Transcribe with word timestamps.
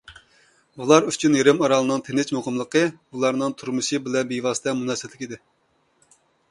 ئۇلار 0.83 1.05
ئۈچۈن 1.11 1.37
يېرىم 1.39 1.61
ئارالنىڭ 1.67 2.01
تىنچ، 2.07 2.31
مۇقىملىقى 2.39 2.83
ئۇلارنىڭ 2.89 3.57
تۇرمۇشى 3.61 4.03
بىلەن 4.09 4.33
بىۋاسىتە 4.35 4.79
مۇناسىۋەتلىك 4.83 5.27
ئىدى. 5.29 5.45